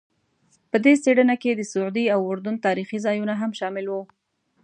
په 0.71 0.77
دې 0.83 0.93
څېړنه 1.03 1.35
کې 1.41 1.51
د 1.55 1.61
سعودي 1.71 2.05
او 2.15 2.19
اردن 2.29 2.55
تاریخي 2.65 2.97
ځایونه 3.05 3.33
هم 3.41 3.51
شامل 3.59 3.85
وو. 3.89 4.01